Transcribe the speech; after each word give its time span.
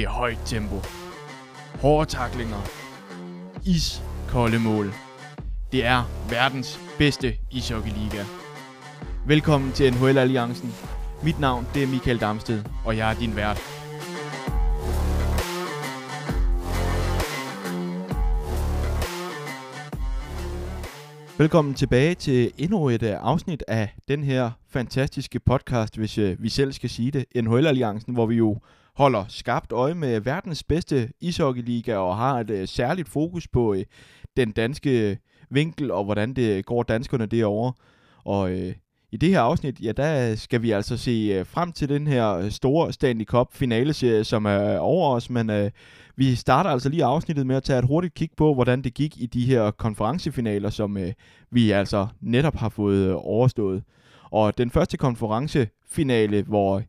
Det 0.00 0.06
er 0.06 0.10
højt 0.10 0.38
tempo. 0.46 0.76
Hårde 1.80 2.10
taklinger. 2.10 2.60
Iskolde 3.66 4.58
mål. 4.58 4.92
Det 5.72 5.84
er 5.84 6.02
verdens 6.30 6.80
bedste 6.98 7.34
ishockeyliga. 7.50 8.24
Velkommen 9.26 9.72
til 9.72 9.92
NHL 9.94 10.18
Alliancen. 10.18 10.74
Mit 11.24 11.40
navn 11.40 11.66
det 11.74 11.82
er 11.82 11.86
Michael 11.86 12.20
Damsted, 12.20 12.62
og 12.84 12.96
jeg 12.96 13.10
er 13.10 13.18
din 13.18 13.36
vært. 13.36 13.56
Velkommen 21.38 21.74
tilbage 21.74 22.14
til 22.14 22.52
endnu 22.58 22.88
et 22.88 23.02
øh, 23.02 23.16
afsnit 23.20 23.64
af 23.68 23.88
den 24.08 24.24
her 24.24 24.50
fantastiske 24.68 25.40
podcast, 25.40 25.96
hvis 25.96 26.18
øh, 26.18 26.42
vi 26.42 26.48
selv 26.48 26.72
skal 26.72 26.90
sige 26.90 27.10
det, 27.10 27.44
NHL 27.44 27.66
Alliancen, 27.66 28.14
hvor 28.14 28.26
vi 28.26 28.34
jo 28.34 28.58
holder 29.00 29.24
skarpt 29.28 29.72
øje 29.72 29.94
med 29.94 30.20
verdens 30.20 30.64
bedste 30.64 31.08
ishockeyliga 31.20 31.96
og 31.96 32.16
har 32.16 32.40
et 32.40 32.50
øh, 32.50 32.68
særligt 32.68 33.08
fokus 33.08 33.48
på 33.48 33.74
øh, 33.74 33.84
den 34.36 34.52
danske 34.52 35.18
vinkel 35.50 35.90
og 35.90 36.04
hvordan 36.04 36.34
det 36.34 36.66
går 36.66 36.82
danskerne 36.82 37.26
derovre. 37.26 37.72
Og 38.24 38.52
øh, 38.52 38.74
i 39.12 39.16
det 39.16 39.28
her 39.28 39.40
afsnit, 39.40 39.80
ja, 39.80 39.92
der 39.92 40.34
skal 40.36 40.62
vi 40.62 40.70
altså 40.70 40.96
se 40.96 41.10
øh, 41.10 41.46
frem 41.46 41.72
til 41.72 41.88
den 41.88 42.06
her 42.06 42.32
øh, 42.32 42.50
store 42.50 42.92
Stanley 42.92 43.24
Cup 43.24 43.46
finaleserie, 43.52 44.24
som 44.24 44.44
er 44.44 44.74
øh, 44.74 44.78
over 44.80 45.14
os, 45.14 45.30
men 45.30 45.50
øh, 45.50 45.70
vi 46.16 46.34
starter 46.34 46.70
altså 46.70 46.88
lige 46.88 47.04
afsnittet 47.04 47.46
med 47.46 47.56
at 47.56 47.62
tage 47.62 47.78
et 47.78 47.84
hurtigt 47.84 48.14
kig 48.14 48.30
på, 48.36 48.54
hvordan 48.54 48.82
det 48.82 48.94
gik 48.94 49.22
i 49.22 49.26
de 49.26 49.46
her 49.46 49.70
konferencefinaler, 49.70 50.70
som 50.70 50.96
øh, 50.96 51.12
vi 51.50 51.70
altså 51.70 52.06
netop 52.20 52.56
har 52.56 52.68
fået 52.68 53.08
øh, 53.08 53.14
overstået. 53.16 53.82
Og 54.30 54.58
den 54.58 54.70
første 54.70 54.96
konferencefinale, 54.96 56.42
hvor 56.42 56.82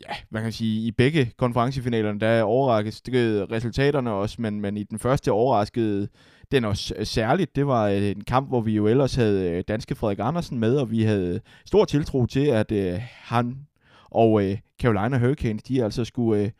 ja, 0.00 0.14
man 0.30 0.42
kan 0.42 0.52
sige, 0.52 0.86
i 0.86 0.90
begge 0.90 1.32
konferencefinalerne, 1.36 2.20
der 2.20 2.42
overraskede 2.42 3.40
øh, 3.40 3.50
resultaterne 3.50 4.10
også, 4.10 4.42
men, 4.42 4.60
men 4.60 4.76
i 4.76 4.82
den 4.82 4.98
første 4.98 5.32
overraskede 5.32 6.08
den 6.52 6.64
også 6.64 6.94
øh, 6.98 7.06
særligt. 7.06 7.56
Det 7.56 7.66
var 7.66 7.88
øh, 7.88 8.02
en 8.02 8.24
kamp, 8.24 8.48
hvor 8.48 8.60
vi 8.60 8.72
jo 8.72 8.86
ellers 8.86 9.14
havde 9.14 9.62
danske 9.62 9.94
Frederik 9.94 10.18
Andersen 10.18 10.58
med, 10.58 10.76
og 10.76 10.90
vi 10.90 11.02
havde 11.02 11.40
stor 11.66 11.84
tiltro 11.84 12.26
til, 12.26 12.46
at 12.46 12.72
øh, 12.72 13.00
han 13.02 13.66
og 14.10 14.44
øh, 14.44 14.58
Carolina 14.82 15.18
Hurricanes, 15.18 15.62
de 15.62 15.84
altså 15.84 16.04
skulle 16.04 16.42
øh, 16.42 16.50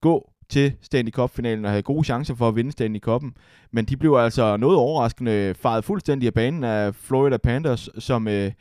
gå 0.00 0.30
til 0.48 0.72
Stanley 0.82 1.12
Cup-finalen 1.12 1.64
og 1.64 1.70
havde 1.70 1.82
gode 1.82 2.04
chancer 2.04 2.34
for 2.34 2.48
at 2.48 2.56
vinde 2.56 2.72
Stanley 2.72 3.00
Cup'en. 3.08 3.30
Men 3.72 3.84
de 3.84 3.96
blev 3.96 4.14
altså 4.14 4.56
noget 4.56 4.76
overraskende 4.76 5.54
faret 5.54 5.84
fuldstændig 5.84 6.26
af 6.26 6.34
banen 6.34 6.64
af 6.64 6.94
Florida 6.94 7.36
Panthers, 7.36 7.88
som 7.98 8.28
øh, 8.28 8.52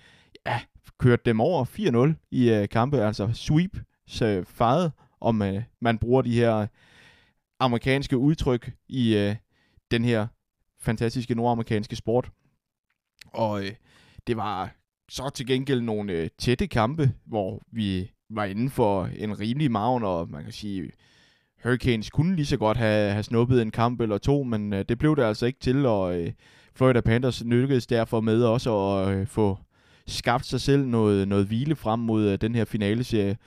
ja, 0.45 0.59
kørte 0.99 1.21
dem 1.25 1.41
over 1.41 1.65
4-0 2.15 2.27
i 2.31 2.49
øh, 2.51 2.69
kampe, 2.69 3.01
altså 3.01 3.29
sweep 3.33 3.77
så 4.09 4.25
øh, 4.25 4.45
faret, 4.45 4.91
om 5.21 5.41
øh, 5.41 5.63
man 5.81 5.97
bruger 5.97 6.21
de 6.21 6.33
her 6.33 6.67
amerikanske 7.59 8.17
udtryk 8.17 8.71
i 8.87 9.15
øh, 9.17 9.35
den 9.91 10.05
her 10.05 10.27
fantastiske 10.79 11.35
nordamerikanske 11.35 11.95
sport. 11.95 12.31
Og 13.25 13.63
øh, 13.63 13.71
det 14.27 14.37
var 14.37 14.71
så 15.09 15.29
til 15.29 15.47
gengæld 15.47 15.81
nogle 15.81 16.13
øh, 16.13 16.29
tætte 16.37 16.67
kampe, 16.67 17.11
hvor 17.25 17.61
vi 17.71 18.11
var 18.29 18.45
inden 18.45 18.69
for 18.69 19.09
en 19.17 19.39
rimelig 19.39 19.71
maven, 19.71 20.03
og 20.03 20.29
man 20.29 20.43
kan 20.43 20.53
sige, 20.53 20.91
Hurricanes 21.63 22.09
kunne 22.09 22.35
lige 22.35 22.45
så 22.45 22.57
godt 22.57 22.77
have, 22.77 23.11
have 23.11 23.23
snuppet 23.23 23.61
en 23.61 23.71
kamp 23.71 24.01
eller 24.01 24.17
to, 24.17 24.43
men 24.43 24.73
øh, 24.73 24.85
det 24.89 24.97
blev 24.97 25.15
det 25.15 25.23
altså 25.23 25.45
ikke 25.45 25.59
til, 25.59 25.85
og 25.85 26.19
øh, 26.19 26.31
Florida 26.75 27.01
Panthers 27.01 27.43
lykkedes 27.43 27.87
derfor 27.87 28.21
med 28.21 28.43
også 28.43 28.77
at 28.77 29.13
øh, 29.13 29.27
få 29.27 29.57
skabt 30.07 30.45
sig 30.45 30.61
selv 30.61 30.85
noget, 30.85 31.27
noget 31.27 31.45
hvile 31.45 31.75
frem 31.75 31.99
mod 31.99 32.23
øh, 32.23 32.41
den 32.41 32.55
her 32.55 32.65
finaleserie. 32.65 33.37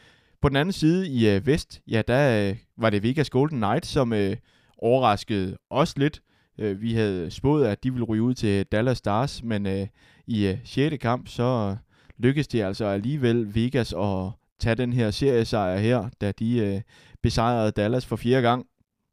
På 0.42 0.48
den 0.48 0.56
anden 0.56 0.72
side 0.72 1.08
i 1.08 1.28
øh, 1.28 1.47
Vest, 1.47 1.82
ja, 1.88 2.03
der 2.08 2.48
øh, 2.50 2.56
var 2.76 2.91
det 2.91 3.03
Vegas 3.03 3.30
Golden 3.30 3.58
Knights, 3.58 3.88
som 3.88 4.12
øh, 4.12 4.36
overraskede 4.78 5.56
os 5.70 5.98
lidt. 5.98 6.22
Øh, 6.58 6.80
vi 6.80 6.94
havde 6.94 7.30
spået, 7.30 7.66
at 7.66 7.84
de 7.84 7.91
ville 7.92 8.04
ryge 8.04 8.22
ud 8.22 8.34
til 8.34 8.66
Dallas 8.66 8.98
Stars, 8.98 9.42
men 9.42 9.66
øh, 9.66 9.86
i 10.26 10.47
øh, 10.47 10.58
6. 10.64 10.97
kamp, 11.00 11.28
så 11.28 11.42
øh, 11.42 11.76
lykkedes 12.19 12.48
det 12.48 12.62
altså 12.62 12.84
alligevel 12.84 13.54
Vegas 13.54 13.92
at 13.92 14.31
tage 14.60 14.75
den 14.75 14.92
her 14.92 15.10
seriesejr 15.10 15.78
her, 15.78 16.08
da 16.20 16.32
de 16.32 16.58
øh, 16.58 16.81
besejrede 17.22 17.70
Dallas 17.70 18.06
for 18.06 18.16
fjerde 18.16 18.42
gang. 18.42 18.66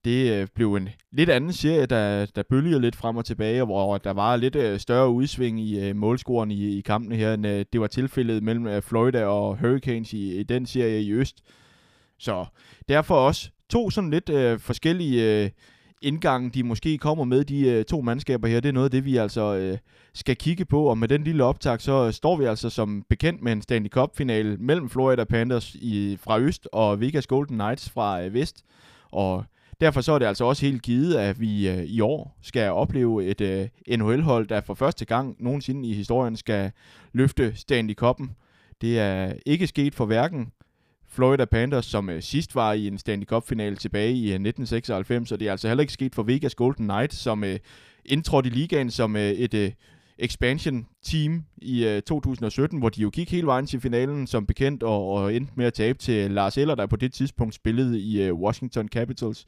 Det 0.05 0.41
øh, 0.41 0.47
blev 0.55 0.75
en 0.75 0.89
lidt 1.11 1.29
anden 1.29 1.53
serie, 1.53 1.85
der, 1.85 2.25
der 2.25 2.43
bølgede 2.49 2.81
lidt 2.81 2.95
frem 2.95 3.17
og 3.17 3.25
tilbage, 3.25 3.65
hvor 3.65 3.97
der 3.97 4.11
var 4.11 4.35
lidt 4.35 4.55
øh, 4.55 4.79
større 4.79 5.09
udsving 5.09 5.59
i 5.59 5.79
øh, 5.79 5.95
målscoren 5.95 6.51
i, 6.51 6.77
i 6.77 6.81
kampene 6.81 7.15
her, 7.15 7.33
end 7.33 7.47
øh, 7.47 7.65
det 7.73 7.81
var 7.81 7.87
tilfældet 7.87 8.43
mellem 8.43 8.67
øh, 8.67 8.81
Florida 8.81 9.25
og 9.25 9.57
Hurricanes 9.59 10.13
i, 10.13 10.39
i 10.39 10.43
den 10.43 10.65
serie 10.65 11.01
i 11.01 11.13
øst. 11.13 11.43
Så 12.19 12.45
derfor 12.89 13.15
også 13.15 13.49
to 13.69 13.89
sådan 13.89 14.09
lidt 14.09 14.29
øh, 14.29 14.59
forskellige 14.59 15.43
øh, 15.43 15.49
indgange, 16.01 16.49
de 16.49 16.63
måske 16.63 16.97
kommer 16.97 17.25
med, 17.25 17.43
de 17.43 17.69
øh, 17.69 17.85
to 17.85 18.01
mandskaber 18.01 18.47
her. 18.47 18.59
Det 18.59 18.69
er 18.69 18.73
noget 18.73 18.85
af 18.85 18.91
det, 18.91 19.05
vi 19.05 19.17
altså 19.17 19.55
øh, 19.55 19.77
skal 20.13 20.35
kigge 20.35 20.65
på, 20.65 20.83
og 20.83 20.97
med 20.97 21.07
den 21.07 21.23
lille 21.23 21.43
optag, 21.43 21.81
så 21.81 22.11
står 22.11 22.35
vi 22.35 22.45
altså 22.45 22.69
som 22.69 23.03
bekendt 23.09 23.41
med 23.41 23.51
en 23.51 23.61
Stanley 23.61 23.89
Cup-finale 23.89 24.57
mellem 24.57 24.89
Florida 24.89 25.23
Panthers 25.23 25.75
i, 25.75 26.17
fra 26.21 26.39
øst 26.39 26.67
og 26.73 26.99
Vegas 26.99 27.27
Golden 27.27 27.55
Knights 27.55 27.89
fra 27.89 28.23
øh, 28.23 28.33
vest. 28.33 28.63
Og 29.11 29.45
derfor 29.81 30.01
så 30.01 30.11
er 30.11 30.19
det 30.19 30.25
altså 30.25 30.45
også 30.45 30.65
helt 30.65 30.81
givet, 30.81 31.15
at 31.15 31.39
vi 31.39 31.69
øh, 31.69 31.83
i 31.83 32.01
år 32.01 32.37
skal 32.41 32.71
opleve 32.71 33.25
et 33.25 33.41
øh, 33.41 33.67
NHL-hold, 33.97 34.47
der 34.47 34.61
for 34.61 34.73
første 34.73 35.05
gang 35.05 35.35
nogensinde 35.39 35.89
i 35.89 35.93
historien 35.93 36.35
skal 36.35 36.71
løfte 37.13 37.55
Stanley 37.55 37.95
Cup'en. 38.03 38.27
Det 38.81 38.99
er 38.99 39.33
ikke 39.45 39.67
sket 39.67 39.95
for 39.95 40.05
hverken 40.05 40.51
Florida 41.07 41.45
Panthers, 41.45 41.85
som 41.85 42.09
øh, 42.09 42.21
sidst 42.21 42.55
var 42.55 42.73
i 42.73 42.87
en 42.87 42.97
Stanley 42.97 43.25
Cup-finale 43.25 43.75
tilbage 43.75 44.11
i 44.11 44.23
øh, 44.23 44.35
1996, 44.35 45.31
og 45.31 45.39
det 45.39 45.47
er 45.47 45.51
altså 45.51 45.67
heller 45.67 45.81
ikke 45.81 45.93
sket 45.93 46.15
for 46.15 46.23
Vegas 46.23 46.55
Golden 46.55 46.85
Knights, 46.85 47.17
som 47.17 47.43
øh, 47.43 47.59
indtrådte 48.05 48.49
i 48.49 48.53
ligaen 48.53 48.91
som 48.91 49.15
øh, 49.15 49.31
et 49.31 49.53
øh, 49.53 49.71
expansion-team 50.19 51.43
i 51.57 51.85
øh, 51.85 52.01
2017, 52.01 52.79
hvor 52.79 52.89
de 52.89 53.01
jo 53.01 53.09
gik 53.09 53.31
hele 53.31 53.47
vejen 53.47 53.65
til 53.65 53.81
finalen 53.81 54.27
som 54.27 54.45
bekendt, 54.45 54.83
og, 54.83 55.11
og 55.11 55.35
endte 55.35 55.53
med 55.55 55.65
at 55.65 55.73
tabe 55.73 55.97
til 55.97 56.31
Lars 56.31 56.57
Eller, 56.57 56.75
der 56.75 56.85
på 56.85 56.95
det 56.95 57.13
tidspunkt 57.13 57.55
spillede 57.55 57.99
i 57.99 58.21
øh, 58.21 58.33
Washington 58.33 58.87
Capitals. 58.87 59.45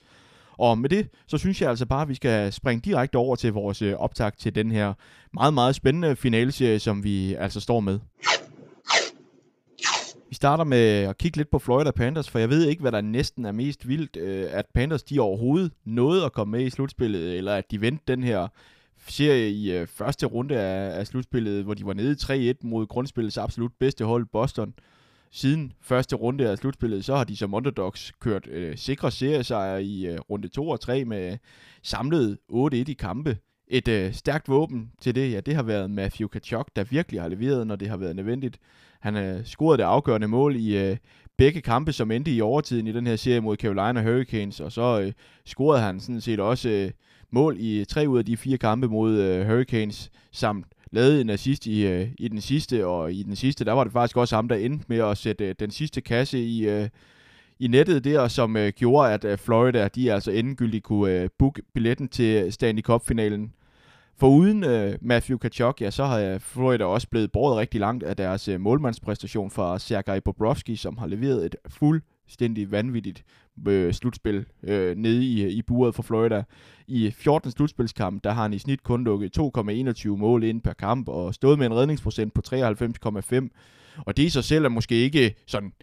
Og 0.52 0.78
med 0.78 0.90
det, 0.90 1.08
så 1.28 1.38
synes 1.38 1.62
jeg 1.62 1.70
altså 1.70 1.86
bare, 1.86 2.02
at 2.02 2.10
vi 2.10 2.16
skal 2.16 2.54
springe 2.54 2.82
direkte 2.82 3.16
over 3.16 3.36
til 3.36 3.54
vores 3.54 3.82
øh, 3.82 3.94
optag 3.94 4.38
til 4.38 4.56
den 4.56 4.72
her 4.72 4.94
meget, 5.34 5.54
meget 5.54 5.76
spændende 5.76 6.16
finaleserie, 6.16 6.80
som 6.80 7.04
vi 7.04 7.34
altså 7.34 7.60
står 7.60 7.80
med. 7.80 8.00
Vi 10.30 10.36
starter 10.36 10.64
med 10.64 11.04
at 11.04 11.18
kigge 11.18 11.38
lidt 11.38 11.52
på 11.52 11.60
Florida 11.60 11.92
Panthers, 11.92 12.30
for 12.30 12.40
jeg 12.40 12.50
ved 12.50 12.68
ikke, 12.68 12.82
hvad 12.82 12.92
der 12.92 13.02
næsten 13.02 13.46
er 13.46 13.52
mest 13.52 13.88
vildt, 13.88 14.18
øh, 14.18 14.46
at 14.52 14.66
Panthers 14.74 15.04
de 15.04 15.20
overhovedet 15.20 15.72
nåede 15.86 16.26
at 16.26 16.34
komme 16.34 16.52
med 16.52 16.66
i 16.66 16.70
slutspillet, 16.70 17.38
eller 17.38 17.56
at 17.56 17.72
de 17.72 17.82
vendte 17.82 18.04
den 18.08 18.24
her 18.24 18.48
serie 19.08 19.50
i 19.50 19.72
øh, 19.72 19.88
første 19.88 20.26
runde 20.26 20.56
af, 20.56 21.00
af 21.00 21.08
slutspillet, 21.08 21.64
hvor 21.64 21.74
de 21.74 21.86
var 21.86 21.94
nede 21.94 22.52
3-1 22.52 22.54
mod 22.62 22.88
grundspillets 22.88 23.38
absolut 23.38 23.72
bedste 23.80 24.06
hold, 24.06 24.26
Boston. 24.26 24.74
Siden 25.32 25.74
første 25.82 26.16
runde 26.16 26.50
af 26.50 26.58
slutspillet, 26.58 27.06
så 27.06 27.16
har 27.16 27.24
de 27.24 27.38
som 27.38 27.54
underdogs 27.54 28.12
kørt 28.20 28.48
øh, 28.48 28.78
sikre 28.78 29.12
seriesejre 29.12 29.84
i 29.84 30.08
øh, 30.08 30.20
runde 30.20 30.48
2 30.48 30.70
og 30.70 30.80
3 30.80 31.06
med 31.06 31.38
samlet 31.84 32.38
8-1 32.52 32.76
i 32.76 32.94
kampe. 33.00 33.38
Et 33.68 33.88
øh, 33.88 34.14
stærkt 34.14 34.50
våben 34.50 34.92
til 35.02 35.16
det, 35.16 35.32
ja, 35.32 35.40
det 35.40 35.56
har 35.56 35.64
været 35.64 35.92
Matthew 35.92 36.28
Kachok, 36.28 36.70
der 36.76 36.84
virkelig 36.84 37.22
har 37.22 37.28
leveret, 37.28 37.68
når 37.68 37.76
det 37.76 37.90
har 37.90 37.98
været 37.98 38.16
nødvendigt. 38.16 38.58
Han 39.00 39.16
har 39.16 39.24
øh, 39.24 39.44
scoret 39.44 39.80
det 39.80 39.86
afgørende 39.86 40.28
mål 40.28 40.56
i 40.56 40.78
øh, 40.78 40.98
begge 41.42 41.62
kampe, 41.62 41.94
som 41.94 42.12
endte 42.12 42.32
i 42.32 42.42
overtiden 42.42 42.88
i 42.88 42.92
den 42.92 43.08
her 43.08 43.16
serie 43.16 43.42
mod 43.42 43.58
Carolina 43.58 44.02
Hurricanes, 44.02 44.60
og 44.60 44.72
så 44.72 45.02
øh, 45.02 45.12
scorede 45.46 45.82
han 45.82 46.00
sådan 46.00 46.22
set 46.22 46.40
også 46.40 46.70
øh, 46.70 46.92
mål 47.32 47.56
i 47.60 47.86
tre 47.86 48.06
ud 48.08 48.18
af 48.18 48.26
de 48.26 48.38
fire 48.38 48.58
kampe 48.58 48.88
mod 48.88 49.20
øh, 49.20 49.48
Hurricanes, 49.48 50.12
samt 50.32 50.66
lavede 50.92 51.22
en 51.22 51.30
assist 51.30 51.66
i, 51.66 51.88
øh, 51.88 52.08
i 52.18 52.28
den 52.28 52.42
sidste, 52.42 52.86
og 52.86 53.14
i 53.14 53.24
den 53.24 53.36
sidste, 53.36 53.66
der 53.66 53.72
var 53.72 53.84
det 53.84 53.94
faktisk 53.94 54.18
også 54.18 54.36
ham, 54.36 54.48
der 54.48 54.56
endte 54.56 54.86
med 54.88 54.98
at 54.98 55.18
sætte 55.18 55.46
øh, 55.46 55.56
den 55.60 55.72
sidste 55.72 56.02
kasse 56.02 56.40
i, 56.40 56.68
øh, 56.70 56.90
i 57.60 57.68
nettet 57.68 58.04
der, 58.04 58.28
som 58.28 58.58
øh, 58.58 58.74
gjorde, 58.76 59.14
at 59.14 59.26
øh, 59.26 59.38
Florida, 59.38 59.88
de 59.88 60.14
altså 60.14 60.32
endegyldigt 60.32 60.84
kunne 60.84 61.14
øh, 61.14 61.30
booke 61.40 61.62
billetten 61.74 62.08
til 62.08 62.54
Stanley 62.54 62.82
Cup-finalen. 62.82 63.54
For 64.22 64.30
uden 64.30 64.64
øh, 64.64 64.98
Matthew 65.02 65.38
Kachok, 65.38 65.82
ja, 65.82 65.92
så 65.92 66.06
har 66.06 66.20
øh, 66.20 66.40
Florida 66.40 66.86
også 66.86 67.08
blevet 67.10 67.32
båret 67.32 67.58
rigtig 67.58 67.80
langt 67.80 68.04
af 68.04 68.16
deres 68.16 68.48
øh, 68.48 68.60
målmandspræstation 68.60 69.52
fra 69.52 69.80
Sergej 69.80 70.20
Bobrovski, 70.20 70.76
som 70.76 70.98
har 70.98 71.08
leveret 71.08 71.46
et 71.46 71.56
fuldstændig 71.70 72.72
vanvittigt 72.72 73.24
øh, 73.68 73.94
slutspil 73.94 74.46
øh, 74.64 74.98
nede 74.98 75.26
i, 75.26 75.48
i 75.48 75.62
buret 75.62 75.96
for 75.96 76.04
Florida. 76.04 76.44
I 76.88 77.12
14 77.12 77.52
slutspilskamp, 77.52 78.24
der 78.24 78.32
har 78.32 78.42
han 78.42 78.54
i 78.54 78.60
snit 78.60 78.84
kun 78.84 79.04
lukket 79.04 79.40
2,21 79.40 80.08
mål 80.08 80.44
ind 80.44 80.62
per 80.62 80.74
kamp, 80.74 81.08
og 81.10 81.34
stået 81.34 81.60
med 81.60 81.66
en 81.66 81.76
redningsprocent 81.76 82.34
på 82.34 82.42
93,5. 82.48 83.48
Og 83.98 84.18
det 84.18 84.24
i 84.24 84.30
sig 84.30 84.44
selv 84.44 84.66
er 84.66 84.70
måske 84.70 84.96
ikke 84.96 85.36
sådan 85.48 85.74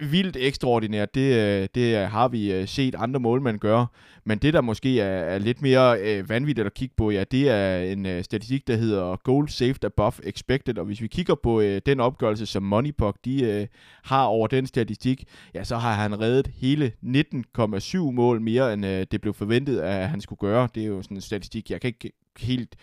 vildt 0.00 0.36
ekstraordinært. 0.40 1.14
Det, 1.14 1.34
øh, 1.34 1.68
det 1.74 1.96
øh, 1.96 2.10
har 2.10 2.28
vi 2.28 2.52
øh, 2.52 2.68
set 2.68 2.94
andre 2.98 3.20
målmænd 3.20 3.58
gøre. 3.58 3.86
Men 4.24 4.38
det, 4.38 4.54
der 4.54 4.60
måske 4.60 5.00
er, 5.00 5.20
er 5.20 5.38
lidt 5.38 5.62
mere 5.62 6.00
øh, 6.00 6.28
vanvittigt 6.28 6.66
at 6.66 6.74
kigge 6.74 6.94
på, 6.96 7.10
ja, 7.10 7.24
det 7.24 7.48
er 7.48 7.78
en 7.78 8.06
øh, 8.06 8.24
statistik, 8.24 8.66
der 8.66 8.76
hedder 8.76 9.16
Goal 9.16 9.48
Saved 9.48 9.84
Above 9.84 10.12
Expected. 10.22 10.78
Og 10.78 10.84
hvis 10.84 11.02
vi 11.02 11.06
kigger 11.06 11.34
på 11.34 11.60
øh, 11.60 11.80
den 11.86 12.00
opgørelse, 12.00 12.46
som 12.46 12.62
Moneypuck 12.62 13.16
de, 13.24 13.42
øh, 13.42 13.66
har 14.04 14.24
over 14.24 14.46
den 14.46 14.66
statistik, 14.66 15.24
ja, 15.54 15.64
så 15.64 15.76
har 15.76 15.92
han 15.92 16.20
reddet 16.20 16.50
hele 16.56 16.92
19,7 17.04 17.98
mål 17.98 18.40
mere, 18.40 18.72
end 18.72 18.86
øh, 18.86 19.06
det 19.10 19.20
blev 19.20 19.34
forventet, 19.34 19.78
at 19.78 20.08
han 20.08 20.20
skulle 20.20 20.38
gøre. 20.38 20.68
Det 20.74 20.82
er 20.82 20.86
jo 20.86 21.02
sådan 21.02 21.16
en 21.16 21.20
statistik, 21.20 21.70
jeg 21.70 21.80
kan 21.80 21.88
ikke 21.88 22.12
helt 22.38 22.76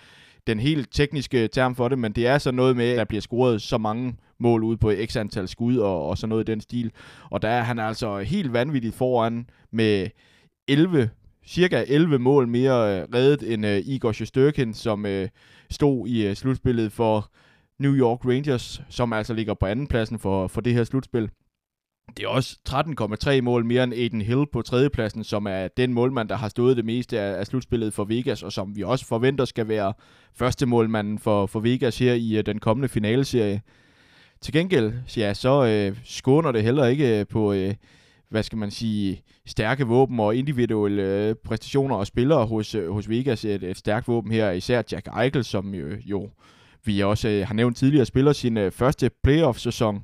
den 0.47 0.59
helt 0.59 0.87
tekniske 0.91 1.47
term 1.47 1.75
for 1.75 1.87
det, 1.87 1.99
men 1.99 2.11
det 2.11 2.27
er 2.27 2.37
så 2.37 2.51
noget 2.51 2.75
med, 2.75 2.89
at 2.89 2.97
der 2.97 3.05
bliver 3.05 3.21
scoret 3.21 3.61
så 3.61 3.77
mange 3.77 4.15
mål 4.39 4.63
ud 4.63 4.77
på 4.77 4.91
x 5.05 5.15
antal 5.15 5.47
skud 5.47 5.77
og, 5.77 6.09
og 6.09 6.17
så 6.17 6.27
noget 6.27 6.49
i 6.49 6.51
den 6.51 6.61
stil. 6.61 6.91
Og 7.29 7.41
der 7.41 7.47
er 7.49 7.61
han 7.61 7.79
altså 7.79 8.19
helt 8.19 8.53
vanvittigt 8.53 8.95
foran 8.95 9.49
med 9.71 10.07
11 10.67 11.09
cirka 11.47 11.83
11 11.87 12.19
mål 12.19 12.47
mere 12.47 13.01
øh, 13.01 13.07
reddet 13.13 13.53
end 13.53 13.65
øh, 13.65 13.77
Igor 13.77 14.11
Shesterkin, 14.11 14.73
som 14.73 15.05
øh, 15.05 15.29
stod 15.69 16.07
i 16.07 16.27
øh, 16.27 16.35
slutspillet 16.35 16.91
for 16.91 17.31
New 17.79 17.95
York 17.95 18.25
Rangers, 18.25 18.81
som 18.89 19.13
altså 19.13 19.33
ligger 19.33 19.53
på 19.53 19.65
andenpladsen 19.65 20.19
for, 20.19 20.47
for 20.47 20.61
det 20.61 20.73
her 20.73 20.83
slutspil. 20.83 21.29
Det 22.17 22.23
er 22.23 22.27
også 22.27 22.57
13,3 22.69 23.41
mål 23.41 23.65
mere 23.65 23.83
end 23.83 23.93
Aiden 23.93 24.21
Hill 24.21 24.45
på 24.51 24.61
tredjepladsen, 24.61 25.23
som 25.23 25.45
er 25.45 25.67
den 25.77 25.93
målmand, 25.93 26.29
der 26.29 26.35
har 26.35 26.49
stået 26.49 26.77
det 26.77 26.85
meste 26.85 27.19
af, 27.19 27.39
af 27.39 27.47
slutspillet 27.47 27.93
for 27.93 28.05
Vegas, 28.05 28.43
og 28.43 28.51
som 28.51 28.75
vi 28.75 28.83
også 28.83 29.05
forventer 29.05 29.45
skal 29.45 29.67
være 29.67 29.93
første 30.35 30.65
målmanden 30.65 31.19
for, 31.19 31.45
for 31.45 31.59
Vegas 31.59 31.99
her 31.99 32.13
i 32.13 32.37
uh, 32.37 32.43
den 32.45 32.59
kommende 32.59 32.89
finaleserie. 32.89 33.61
Til 34.41 34.53
gengæld, 34.53 34.93
ja, 35.17 35.33
så 35.33 35.65
øh, 35.65 35.97
skåner 36.03 36.51
det 36.51 36.63
heller 36.63 36.85
ikke 36.85 37.19
øh, 37.19 37.27
på, 37.27 37.53
øh, 37.53 37.73
hvad 38.29 38.43
skal 38.43 38.57
man 38.57 38.71
sige, 38.71 39.21
stærke 39.45 39.87
våben 39.87 40.19
og 40.19 40.35
individuelle 40.35 41.03
øh, 41.03 41.35
præstationer 41.35 41.95
og 41.95 42.07
spillere 42.07 42.45
hos, 42.45 42.75
øh, 42.75 42.91
hos 42.91 43.09
Vegas. 43.09 43.45
Et, 43.45 43.63
et 43.63 43.77
stærkt 43.77 44.07
våben 44.07 44.31
her, 44.31 44.51
især 44.51 44.83
Jack 44.91 45.07
Eichel, 45.21 45.43
som 45.43 45.73
jo, 45.73 45.87
jo 46.05 46.29
vi 46.85 47.03
også 47.03 47.29
øh, 47.29 47.47
har 47.47 47.53
nævnt 47.53 47.77
tidligere, 47.77 48.05
spiller 48.05 48.33
sin 48.33 48.57
øh, 48.57 48.71
første 48.71 49.09
playoff-sæson. 49.23 50.03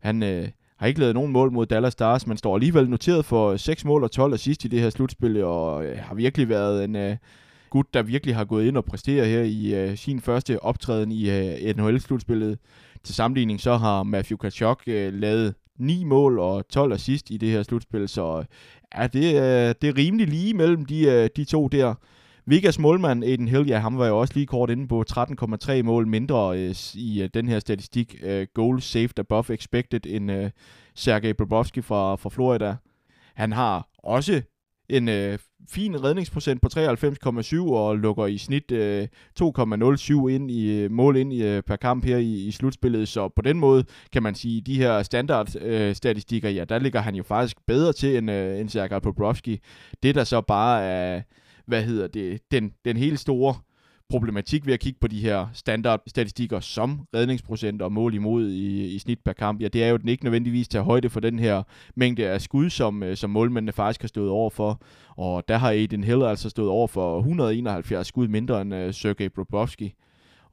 Han, 0.00 0.22
øh, 0.22 0.48
har 0.80 0.86
ikke 0.86 1.00
lavet 1.00 1.14
nogen 1.14 1.32
mål 1.32 1.52
mod 1.52 1.66
Dallas 1.66 1.92
Stars, 1.92 2.26
men 2.26 2.36
står 2.36 2.54
alligevel 2.54 2.90
noteret 2.90 3.24
for 3.24 3.56
6 3.56 3.84
mål 3.84 4.04
og 4.04 4.10
12 4.10 4.34
assist 4.34 4.64
i 4.64 4.68
det 4.68 4.80
her 4.80 4.90
slutspil, 4.90 5.44
og 5.44 5.84
øh, 5.84 5.98
har 5.98 6.14
virkelig 6.14 6.48
været 6.48 6.84
en 6.84 6.96
uh, 6.96 7.16
gut, 7.70 7.94
der 7.94 8.02
virkelig 8.02 8.36
har 8.36 8.44
gået 8.44 8.66
ind 8.66 8.76
og 8.76 8.84
præsteret 8.84 9.28
her 9.28 9.42
i 9.42 9.90
uh, 9.90 9.96
sin 9.96 10.20
første 10.20 10.62
optræden 10.62 11.12
i 11.12 11.30
øh, 11.30 11.76
uh, 11.78 11.84
NHL-slutspillet. 11.84 12.58
Til 13.04 13.14
sammenligning 13.14 13.60
så 13.60 13.76
har 13.76 14.02
Matthew 14.02 14.36
Kachok 14.36 14.82
uh, 14.86 14.92
lavet 14.94 15.54
9 15.78 16.04
mål 16.04 16.38
og 16.38 16.68
12 16.68 16.92
assist 16.92 17.30
i 17.30 17.36
det 17.36 17.50
her 17.50 17.62
slutspil, 17.62 18.08
så 18.08 18.44
ja, 18.98 19.06
det, 19.06 19.34
uh, 19.34 19.74
det 19.82 19.84
er 19.84 19.96
rimelig 19.96 20.28
lige 20.28 20.54
mellem 20.54 20.84
de, 20.84 21.06
uh, 21.06 21.28
de 21.36 21.44
to 21.44 21.68
der. 21.68 21.94
Vegas 22.46 22.78
målmand 22.78 23.24
Aiden 23.24 23.48
Hill, 23.48 23.68
ja, 23.68 23.78
ham 23.78 23.98
var 23.98 24.06
jo 24.06 24.18
også 24.18 24.34
lige 24.34 24.46
kort 24.46 24.70
inde 24.70 24.88
på 24.88 25.04
13,3 25.10 25.82
mål 25.82 26.06
mindre 26.06 26.58
øh, 26.58 26.74
i 26.94 27.22
øh, 27.22 27.30
den 27.34 27.48
her 27.48 27.58
statistik. 27.58 28.16
Øh, 28.22 28.46
goal 28.54 28.80
saved 28.80 29.18
above 29.18 29.54
expected 29.54 30.00
end 30.06 30.32
øh, 30.32 30.50
Sergej 30.94 31.32
Bobrovski 31.32 31.82
fra, 31.82 32.16
fra 32.16 32.30
Florida. 32.30 32.76
Han 33.34 33.52
har 33.52 33.88
også 33.98 34.42
en 34.88 35.08
øh, 35.08 35.38
fin 35.68 36.04
redningsprocent 36.04 36.62
på 36.62 36.68
93,7 36.72 37.72
og 37.72 37.98
lukker 37.98 38.26
i 38.26 38.38
snit 38.38 38.72
øh, 38.72 39.08
2,07 39.40 40.28
ind 40.28 40.50
i 40.50 40.80
øh, 40.80 40.90
mål 40.90 41.16
ind 41.16 41.32
i, 41.32 41.42
øh, 41.42 41.62
per 41.62 41.76
kamp 41.76 42.04
her 42.04 42.16
i, 42.16 42.46
i 42.46 42.50
slutspillet. 42.50 43.08
Så 43.08 43.28
på 43.28 43.42
den 43.42 43.58
måde 43.58 43.84
kan 44.12 44.22
man 44.22 44.34
sige, 44.34 44.60
de 44.60 44.76
her 44.76 45.02
standard 45.02 45.56
øh, 45.60 45.94
statistikker, 45.94 46.50
ja, 46.50 46.64
der 46.64 46.78
ligger 46.78 47.00
han 47.00 47.14
jo 47.14 47.22
faktisk 47.22 47.56
bedre 47.66 47.92
til 47.92 48.16
end, 48.16 48.30
øh, 48.30 48.60
end 48.60 48.68
Sergej 48.68 48.98
Bobrovski. 48.98 49.60
Det 50.02 50.14
der 50.14 50.24
så 50.24 50.40
bare 50.40 50.82
er 50.84 51.16
øh, 51.16 51.22
hvad 51.70 51.82
hedder 51.82 52.06
det, 52.06 52.40
den, 52.50 52.72
den 52.84 52.96
helt 52.96 53.20
store 53.20 53.54
problematik 54.10 54.66
ved 54.66 54.74
at 54.74 54.80
kigge 54.80 54.98
på 55.00 55.08
de 55.08 55.20
her 55.20 55.46
standardstatistikker 55.52 56.60
som 56.60 57.00
redningsprocent 57.14 57.82
og 57.82 57.92
mål 57.92 58.14
imod 58.14 58.48
i, 58.48 58.94
i 58.94 58.98
snit 58.98 59.18
per 59.24 59.32
kamp, 59.32 59.62
ja, 59.62 59.68
det 59.68 59.84
er 59.84 59.88
jo, 59.88 59.94
at 59.94 60.00
den 60.00 60.08
ikke 60.08 60.24
nødvendigvis 60.24 60.68
tager 60.68 60.82
højde 60.82 61.10
for 61.10 61.20
den 61.20 61.38
her 61.38 61.62
mængde 61.96 62.28
af 62.28 62.40
skud, 62.40 62.70
som, 62.70 63.02
øh, 63.02 63.16
som 63.16 63.30
målmændene 63.30 63.72
faktisk 63.72 64.00
har 64.00 64.08
stået 64.08 64.30
over 64.30 64.50
for. 64.50 64.82
Og 65.16 65.48
der 65.48 65.56
har 65.56 65.70
Aiden 65.70 66.04
Hill 66.04 66.22
altså 66.22 66.50
stået 66.50 66.68
over 66.68 66.86
for 66.86 67.18
171 67.18 68.06
skud 68.06 68.28
mindre 68.28 68.60
end 68.60 68.74
uh, 68.74 68.94
Sergej 68.94 69.28
Bobrovsky. 69.28 69.90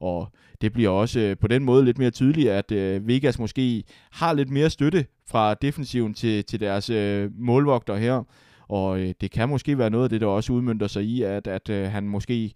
Og 0.00 0.28
det 0.60 0.72
bliver 0.72 0.90
også 0.90 1.30
uh, 1.30 1.38
på 1.40 1.48
den 1.48 1.64
måde 1.64 1.84
lidt 1.84 1.98
mere 1.98 2.10
tydeligt, 2.10 2.50
at 2.50 2.72
uh, 2.72 3.08
Vegas 3.08 3.38
måske 3.38 3.84
har 4.12 4.32
lidt 4.32 4.50
mere 4.50 4.70
støtte 4.70 5.06
fra 5.26 5.54
defensiven 5.54 6.14
til, 6.14 6.44
til 6.44 6.60
deres 6.60 6.90
uh, 6.90 7.40
målvogter 7.40 7.96
her. 7.96 8.24
Og 8.68 9.00
øh, 9.00 9.14
det 9.20 9.30
kan 9.30 9.48
måske 9.48 9.78
være 9.78 9.90
noget 9.90 10.04
af 10.04 10.10
det, 10.10 10.20
der 10.20 10.26
også 10.26 10.52
udmyndter 10.52 10.86
sig 10.86 11.04
i, 11.04 11.22
at, 11.22 11.46
at 11.46 11.68
øh, 11.68 11.90
han 11.90 12.08
måske 12.08 12.52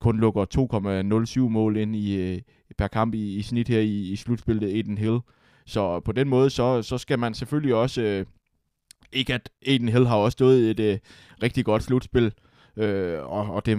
kun 0.00 0.20
lukker 0.20 1.44
2,07 1.44 1.48
mål 1.48 1.76
ind 1.76 1.96
i 1.96 2.14
øh, 2.16 2.40
per 2.78 2.86
kamp 2.86 3.14
i, 3.14 3.36
i 3.36 3.42
snit 3.42 3.68
her 3.68 3.80
i, 3.80 4.00
i 4.00 4.16
slutspillet 4.16 4.68
Aiden 4.68 4.98
Hill. 4.98 5.18
Så 5.66 6.00
på 6.00 6.12
den 6.12 6.28
måde, 6.28 6.50
så, 6.50 6.82
så 6.82 6.98
skal 6.98 7.18
man 7.18 7.34
selvfølgelig 7.34 7.74
også... 7.74 8.02
Øh, 8.02 8.26
ikke 9.12 9.34
at 9.34 9.50
Aiden 9.66 9.88
Hill 9.88 10.06
har 10.06 10.16
også 10.16 10.32
stået 10.36 10.70
et 10.70 10.80
øh, 10.80 10.98
rigtig 11.42 11.64
godt 11.64 11.82
slutspil, 11.82 12.32
øh, 12.76 13.18
og, 13.22 13.50
og 13.50 13.66
det 13.66 13.78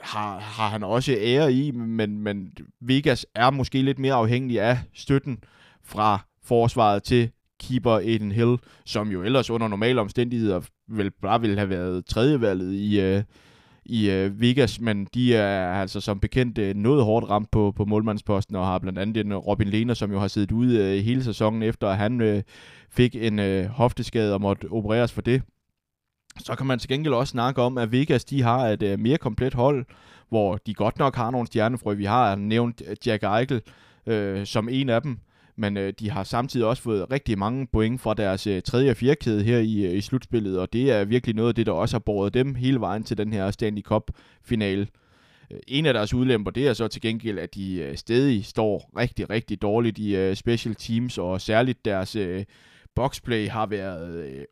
har, 0.00 0.38
har 0.38 0.68
han 0.68 0.82
også 0.82 1.16
ære 1.20 1.52
i, 1.52 1.70
men, 1.70 2.18
men 2.18 2.52
Vegas 2.80 3.26
er 3.34 3.50
måske 3.50 3.82
lidt 3.82 3.98
mere 3.98 4.14
afhængig 4.14 4.60
af 4.60 4.78
støtten 4.94 5.38
fra 5.82 6.18
forsvaret 6.42 7.02
til 7.02 7.30
keeper 7.68 7.90
Aiden 7.90 8.32
Hill, 8.32 8.56
som 8.84 9.08
jo 9.08 9.22
ellers 9.22 9.50
under 9.50 9.68
normale 9.68 10.00
omstændigheder 10.00 10.60
vel 10.88 11.10
bare 11.10 11.40
ville 11.40 11.56
have 11.56 11.70
været 11.70 12.06
tredjevalget 12.06 12.72
i, 12.72 13.00
øh, 13.00 13.22
i 13.84 14.10
øh, 14.10 14.40
Vegas, 14.40 14.80
men 14.80 15.08
de 15.14 15.34
er 15.34 15.72
altså 15.72 16.00
som 16.00 16.20
bekendt 16.20 16.58
øh, 16.58 16.74
noget 16.76 17.04
hårdt 17.04 17.30
ramt 17.30 17.50
på, 17.50 17.72
på 17.76 17.84
målmandsposten, 17.84 18.56
og 18.56 18.66
har 18.66 18.78
blandt 18.78 18.98
andet 18.98 19.16
en 19.16 19.32
øh, 19.32 19.38
Robin 19.38 19.68
Lehner, 19.68 19.94
som 19.94 20.12
jo 20.12 20.18
har 20.18 20.28
siddet 20.28 20.52
ude 20.52 20.78
øh, 20.78 21.04
hele 21.04 21.24
sæsonen 21.24 21.62
efter, 21.62 21.88
at 21.88 21.96
han 21.96 22.20
øh, 22.20 22.42
fik 22.90 23.16
en 23.16 23.38
øh, 23.38 23.66
hofteskade 23.66 24.34
og 24.34 24.40
måtte 24.40 24.68
opereres 24.70 25.12
for 25.12 25.22
det. 25.22 25.42
Så 26.38 26.54
kan 26.54 26.66
man 26.66 26.78
til 26.78 26.88
gengæld 26.88 27.14
også 27.14 27.30
snakke 27.30 27.62
om, 27.62 27.78
at 27.78 27.92
Vegas 27.92 28.24
de 28.24 28.42
har 28.42 28.58
et 28.58 28.82
øh, 28.82 28.98
mere 28.98 29.18
komplet 29.18 29.54
hold, 29.54 29.86
hvor 30.28 30.56
de 30.66 30.74
godt 30.74 30.98
nok 30.98 31.16
har 31.16 31.30
nogle 31.30 31.46
stjernefrø. 31.46 31.94
Vi 31.94 32.04
har 32.04 32.36
nævnt 32.36 32.82
øh, 32.88 32.96
Jack 33.06 33.22
Eichel 33.22 33.62
øh, 34.06 34.46
som 34.46 34.68
en 34.68 34.88
af 34.88 35.02
dem, 35.02 35.18
men 35.56 35.76
øh, 35.76 35.92
de 35.98 36.10
har 36.10 36.24
samtidig 36.24 36.66
også 36.66 36.82
fået 36.82 37.10
rigtig 37.10 37.38
mange 37.38 37.66
point 37.66 38.00
fra 38.00 38.14
deres 38.14 38.46
øh, 38.46 38.62
tredje 38.62 38.90
og 38.90 38.96
fjerde 38.96 39.16
kæde 39.16 39.42
her 39.42 39.58
i, 39.58 39.86
øh, 39.86 39.94
i 39.96 40.00
slutspillet, 40.00 40.58
og 40.58 40.72
det 40.72 40.92
er 40.92 41.04
virkelig 41.04 41.34
noget 41.34 41.48
af 41.48 41.54
det, 41.54 41.66
der 41.66 41.72
også 41.72 41.94
har 41.94 42.00
båret 42.00 42.34
dem 42.34 42.54
hele 42.54 42.80
vejen 42.80 43.04
til 43.04 43.18
den 43.18 43.32
her 43.32 43.50
Stanley 43.50 43.82
Cup-finale. 43.82 44.86
Øh, 45.50 45.58
en 45.68 45.86
af 45.86 45.94
deres 45.94 46.14
udlemper, 46.14 46.50
det 46.50 46.68
er 46.68 46.72
så 46.72 46.88
til 46.88 47.02
gengæld, 47.02 47.38
at 47.38 47.54
de 47.54 47.80
øh, 47.80 47.96
stadig 47.96 48.44
står 48.44 48.90
rigtig, 48.98 49.30
rigtig 49.30 49.62
dårligt 49.62 49.98
i 49.98 50.16
øh, 50.16 50.36
special 50.36 50.74
teams, 50.74 51.18
og 51.18 51.40
særligt 51.40 51.84
deres 51.84 52.16
øh, 52.16 52.44
boxplay 52.94 53.48
har 53.48 53.66
været 53.66 54.24
øh, 54.24 54.44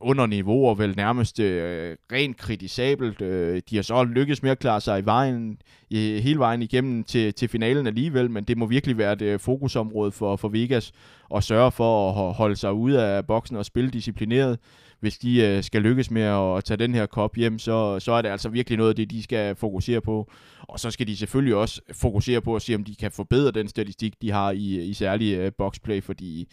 under 0.00 0.26
niveau 0.26 0.68
og 0.68 0.78
vel 0.78 0.96
nærmest 0.96 1.40
øh, 1.40 1.96
rent 2.12 2.36
kritisabelt. 2.36 3.22
Øh, 3.22 3.62
de 3.70 3.76
har 3.76 3.82
så 3.82 4.04
lykkes 4.04 4.42
med 4.42 4.50
at 4.50 4.58
klare 4.58 4.80
sig 4.80 4.98
i 4.98 5.04
vejen, 5.04 5.58
i, 5.90 6.20
hele 6.20 6.38
vejen 6.38 6.62
igennem 6.62 7.04
til, 7.04 7.34
til 7.34 7.48
finalen 7.48 7.86
alligevel, 7.86 8.30
men 8.30 8.44
det 8.44 8.58
må 8.58 8.66
virkelig 8.66 8.98
være 8.98 9.12
et 9.12 9.22
øh, 9.22 9.40
fokusområde 9.40 10.12
for, 10.12 10.36
for 10.36 10.48
Vegas 10.48 10.92
at 11.34 11.44
sørge 11.44 11.72
for 11.72 12.10
at 12.10 12.34
holde 12.34 12.56
sig 12.56 12.72
ude 12.72 13.04
af 13.04 13.26
boksen 13.26 13.56
og 13.56 13.64
spille 13.64 13.90
disciplineret. 13.90 14.58
Hvis 15.00 15.18
de 15.18 15.42
øh, 15.42 15.62
skal 15.62 15.82
lykkes 15.82 16.10
med 16.10 16.22
at, 16.22 16.56
at 16.56 16.64
tage 16.64 16.78
den 16.78 16.94
her 16.94 17.06
kop 17.06 17.36
hjem, 17.36 17.58
så, 17.58 18.00
så 18.00 18.12
er 18.12 18.22
det 18.22 18.28
altså 18.28 18.48
virkelig 18.48 18.78
noget 18.78 18.90
af 18.90 18.96
det, 18.96 19.10
de 19.10 19.22
skal 19.22 19.56
fokusere 19.56 20.00
på. 20.00 20.30
Og 20.58 20.80
så 20.80 20.90
skal 20.90 21.06
de 21.06 21.16
selvfølgelig 21.16 21.54
også 21.54 21.80
fokusere 21.92 22.40
på 22.40 22.56
at 22.56 22.62
se, 22.62 22.74
om 22.74 22.84
de 22.84 22.94
kan 22.94 23.10
forbedre 23.12 23.50
den 23.50 23.68
statistik, 23.68 24.22
de 24.22 24.30
har 24.30 24.50
i, 24.50 24.84
i 24.84 24.94
særlige 24.94 25.36
øh, 25.36 25.52
boxplay, 25.58 26.02
fordi 26.02 26.48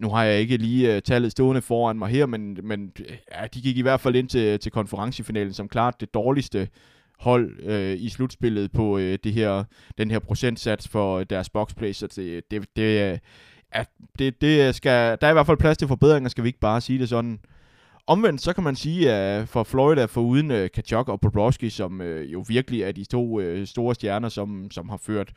nu 0.00 0.10
har 0.10 0.24
jeg 0.24 0.40
ikke 0.40 0.56
lige 0.56 0.96
uh, 0.96 1.02
tallet 1.02 1.32
stående 1.32 1.62
foran 1.62 1.98
mig 1.98 2.08
her, 2.08 2.26
men, 2.26 2.58
men 2.62 2.92
ja, 3.34 3.46
de 3.54 3.60
gik 3.60 3.78
i 3.78 3.82
hvert 3.82 4.00
fald 4.00 4.16
ind 4.16 4.28
til, 4.28 4.60
til 4.60 4.72
konferencefinalen 4.72 5.52
som 5.52 5.68
klart 5.68 6.00
det 6.00 6.14
dårligste 6.14 6.68
hold 7.18 7.60
øh, 7.62 7.96
i 8.00 8.08
slutspillet 8.08 8.72
på 8.72 8.98
øh, 8.98 9.18
det 9.24 9.32
her, 9.32 9.64
den 9.98 10.10
her 10.10 10.18
procentsats 10.18 10.88
for 10.88 11.18
øh, 11.18 11.26
deres 11.30 11.50
boxplay, 11.50 11.92
så 11.92 12.06
det, 12.16 12.50
det, 12.50 12.76
det, 12.76 13.20
ja, 13.74 13.84
det, 14.18 14.40
det 14.40 14.74
skal, 14.74 15.18
der 15.20 15.26
er 15.26 15.30
i 15.30 15.32
hvert 15.32 15.46
fald 15.46 15.58
plads 15.58 15.78
til 15.78 15.88
forbedringer, 15.88 16.28
skal 16.28 16.44
vi 16.44 16.48
ikke 16.48 16.60
bare 16.60 16.80
sige 16.80 16.98
det 16.98 17.08
sådan. 17.08 17.40
Omvendt 18.06 18.42
så 18.42 18.52
kan 18.52 18.64
man 18.64 18.76
sige, 18.76 19.12
at 19.12 19.40
øh, 19.40 19.46
for 19.46 19.62
Florida 19.62 20.04
for 20.04 20.20
uden 20.20 20.50
uh, 20.50 20.66
Kachuk 20.74 21.08
og 21.08 21.20
Bobrovsky, 21.20 21.68
som 21.68 22.00
uh, 22.00 22.32
jo 22.32 22.44
virkelig 22.48 22.82
er 22.82 22.92
de 22.92 23.04
to 23.04 23.40
uh, 23.40 23.64
store 23.64 23.94
stjerner, 23.94 24.28
som, 24.28 24.70
som 24.70 24.88
har 24.88 24.96
ført 24.96 25.32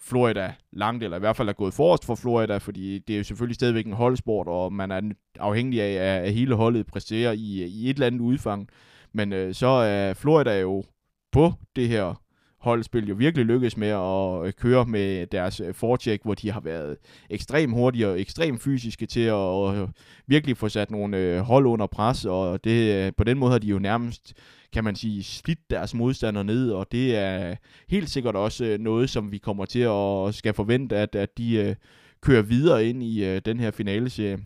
Florida 0.00 0.54
langt, 0.72 1.04
eller 1.04 1.16
i 1.16 1.20
hvert 1.20 1.36
fald 1.36 1.48
er 1.48 1.52
gået 1.52 1.74
forrest 1.74 2.04
for 2.04 2.14
Florida, 2.14 2.56
fordi 2.56 2.98
det 2.98 3.14
er 3.14 3.18
jo 3.18 3.24
selvfølgelig 3.24 3.54
stadigvæk 3.54 3.86
en 3.86 3.92
holdsport, 3.92 4.48
og 4.48 4.72
man 4.72 4.90
er 4.90 5.00
afhængig 5.38 5.82
af, 5.82 6.24
at 6.24 6.32
hele 6.32 6.54
holdet 6.54 6.86
præsterer 6.86 7.32
i, 7.32 7.64
i 7.64 7.90
et 7.90 7.94
eller 7.94 8.06
andet 8.06 8.20
udfang. 8.20 8.68
Men 9.12 9.32
øh, 9.32 9.54
så 9.54 9.66
er 9.66 10.14
Florida 10.14 10.60
jo 10.60 10.84
på 11.32 11.52
det 11.76 11.88
her 11.88 12.22
holdspil 12.60 13.08
jo 13.08 13.14
virkelig 13.14 13.46
lykkes 13.46 13.76
med 13.76 13.88
at 13.88 14.46
øh, 14.46 14.52
køre 14.52 14.84
med 14.86 15.26
deres 15.26 15.60
øh, 15.60 15.74
forecheck, 15.74 16.22
hvor 16.22 16.34
de 16.34 16.50
har 16.50 16.60
været 16.60 16.96
ekstremt 17.30 17.74
hurtige 17.74 18.08
og 18.08 18.20
ekstremt 18.20 18.62
fysiske 18.62 19.06
til 19.06 19.20
at 19.20 19.74
øh, 19.74 19.88
virkelig 20.26 20.56
få 20.56 20.68
sat 20.68 20.90
nogle 20.90 21.40
hold 21.40 21.66
under 21.66 21.86
pres, 21.86 22.24
og 22.24 22.64
det, 22.64 23.16
på 23.16 23.24
den 23.24 23.38
måde 23.38 23.52
har 23.52 23.58
de 23.58 23.66
jo 23.66 23.78
nærmest 23.78 24.34
kan 24.72 24.84
man 24.84 24.96
sige, 24.96 25.24
slidt 25.24 25.70
deres 25.70 25.94
modstandere 25.94 26.44
ned, 26.44 26.70
og 26.70 26.92
det 26.92 27.16
er 27.16 27.54
helt 27.88 28.10
sikkert 28.10 28.36
også 28.36 28.76
noget, 28.80 29.10
som 29.10 29.32
vi 29.32 29.38
kommer 29.38 29.64
til 29.64 29.80
at 29.80 30.34
skal 30.34 30.54
forvente, 30.54 30.96
at, 30.96 31.14
at 31.14 31.38
de 31.38 31.76
kører 32.20 32.42
videre 32.42 32.86
ind 32.86 33.02
i 33.02 33.38
den 33.40 33.60
her 33.60 33.70
finaleserie. 33.70 34.38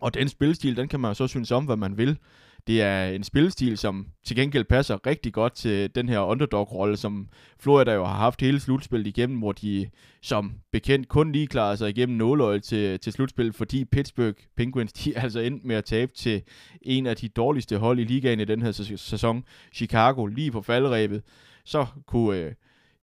Og 0.00 0.14
den 0.14 0.28
spilstil, 0.28 0.76
den 0.76 0.88
kan 0.88 1.00
man 1.00 1.10
jo 1.10 1.14
så 1.14 1.26
synes 1.26 1.52
om, 1.52 1.64
hvad 1.64 1.76
man 1.76 1.98
vil. 1.98 2.18
Det 2.66 2.82
er 2.82 3.04
en 3.04 3.24
spilstil, 3.24 3.78
som 3.78 4.06
til 4.24 4.36
gengæld 4.36 4.64
passer 4.64 5.06
rigtig 5.06 5.32
godt 5.32 5.52
til 5.52 5.94
den 5.94 6.08
her 6.08 6.20
underdog-rolle, 6.20 6.96
som 6.96 7.28
Florida 7.60 7.92
jo 7.92 8.04
har 8.04 8.14
haft 8.14 8.40
hele 8.40 8.60
slutspillet 8.60 9.06
igennem, 9.06 9.38
hvor 9.38 9.52
de 9.52 9.90
som 10.22 10.52
bekendt 10.72 11.08
kun 11.08 11.32
lige 11.32 11.46
klarer 11.46 11.76
sig 11.76 11.88
igennem 11.88 12.18
nåløjet 12.18 12.62
til, 12.62 13.00
til 13.00 13.12
slutspillet, 13.12 13.54
fordi 13.54 13.84
Pittsburgh 13.84 14.36
Penguins, 14.56 14.92
de 14.92 15.14
er 15.14 15.20
altså 15.22 15.40
endt 15.40 15.64
med 15.64 15.76
at 15.76 15.84
tabe 15.84 16.12
til 16.12 16.42
en 16.82 17.06
af 17.06 17.16
de 17.16 17.28
dårligste 17.28 17.78
hold 17.78 17.98
i 17.98 18.04
ligaen 18.04 18.40
i 18.40 18.44
den 18.44 18.62
her 18.62 18.72
sæson, 18.96 19.44
Chicago, 19.72 20.26
lige 20.26 20.50
på 20.50 20.62
faldrebet. 20.62 21.22
Så 21.64 21.86
kunne 22.06 22.38
øh, 22.38 22.52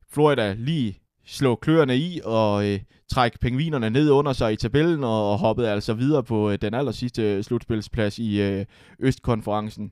Florida 0.09 0.53
lige 0.53 1.02
slå 1.25 1.55
kløerne 1.55 1.97
i 1.97 2.21
og 2.23 2.67
øh, 2.67 2.79
trække 3.11 3.39
pingvinerne 3.39 3.89
ned 3.89 4.09
under 4.09 4.33
sig 4.33 4.53
i 4.53 4.55
tabellen 4.55 5.03
og, 5.03 5.31
og 5.31 5.37
hoppede 5.37 5.69
altså 5.69 5.93
videre 5.93 6.23
på 6.23 6.51
øh, 6.51 6.57
den 6.61 6.73
aller 6.73 6.91
sidste 6.91 7.33
øh, 7.33 7.43
slutspilsplads 7.43 8.19
i 8.19 8.41
øh, 8.41 8.65
Østkonferencen. 8.99 9.91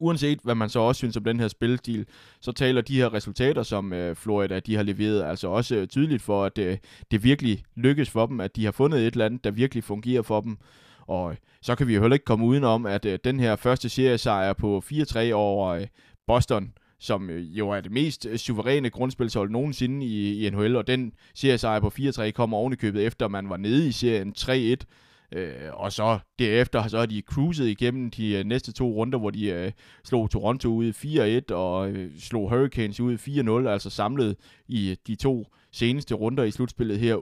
Uanset 0.00 0.38
hvad 0.44 0.54
man 0.54 0.68
så 0.68 0.80
også 0.80 0.98
synes 0.98 1.16
om 1.16 1.24
den 1.24 1.40
her 1.40 1.48
spilstil, 1.48 2.06
så 2.40 2.52
taler 2.52 2.80
de 2.80 2.96
her 2.96 3.14
resultater, 3.14 3.62
som 3.62 3.92
øh, 3.92 4.16
Florida 4.16 4.60
de 4.60 4.76
har 4.76 4.82
leveret, 4.82 5.22
altså 5.22 5.48
også 5.48 5.74
øh, 5.74 5.86
tydeligt 5.88 6.22
for, 6.22 6.44
at 6.44 6.58
øh, 6.58 6.78
det 7.10 7.24
virkelig 7.24 7.64
lykkes 7.76 8.10
for 8.10 8.26
dem, 8.26 8.40
at 8.40 8.56
de 8.56 8.64
har 8.64 8.72
fundet 8.72 9.00
et 9.00 9.12
eller 9.12 9.26
andet, 9.26 9.44
der 9.44 9.50
virkelig 9.50 9.84
fungerer 9.84 10.22
for 10.22 10.40
dem. 10.40 10.58
Og 11.06 11.30
øh, 11.30 11.36
så 11.62 11.74
kan 11.74 11.86
vi 11.86 11.94
jo 11.94 12.00
heller 12.00 12.14
ikke 12.14 12.24
komme 12.24 12.46
udenom, 12.46 12.86
at 12.86 13.04
øh, 13.04 13.18
den 13.24 13.40
her 13.40 13.56
første 13.56 13.88
seriesejr 13.88 14.52
på 14.52 14.82
4-3 14.92 15.32
over 15.32 15.68
øh, 15.68 15.86
Boston, 16.26 16.72
som 16.98 17.30
øh, 17.30 17.58
jo 17.58 17.70
er 17.70 17.80
det 17.80 17.92
mest 17.92 18.26
øh, 18.26 18.38
suveræne 18.38 18.90
grundspilshold 18.90 19.50
nogensinde 19.50 20.06
i, 20.06 20.46
i 20.46 20.50
NHL, 20.50 20.76
og 20.76 20.86
den 20.86 21.12
seriesejr 21.34 21.80
på 21.80 21.92
4-3 21.98 22.30
kommer 22.30 22.56
ovenikøbet 22.56 23.06
efter, 23.06 23.28
man 23.28 23.48
var 23.48 23.56
nede 23.56 23.88
i 23.88 23.92
serien 23.92 24.34
3-1, 24.38 24.84
Øh, 25.32 25.70
og 25.72 25.92
så 25.92 26.18
derefter 26.38 26.88
så 26.88 26.98
har 26.98 27.06
de 27.06 27.22
cruiset 27.26 27.66
igennem 27.66 28.10
de 28.10 28.34
øh, 28.34 28.44
næste 28.44 28.72
to 28.72 28.92
runder, 28.92 29.18
hvor 29.18 29.30
de 29.30 29.46
øh, 29.46 29.72
slog 30.04 30.30
Toronto 30.30 30.68
ud 30.68 30.92
4-1 31.50 31.54
og 31.54 31.90
øh, 31.90 32.10
slog 32.18 32.48
Hurricanes 32.48 33.00
ud 33.00 33.64
4-0, 33.66 33.68
altså 33.68 33.90
samlet 33.90 34.36
i 34.68 34.90
øh, 34.90 34.96
de 35.06 35.14
to 35.14 35.46
seneste 35.76 36.14
runder 36.14 36.44
i 36.44 36.50
slutspillet 36.50 36.98
her 36.98 37.16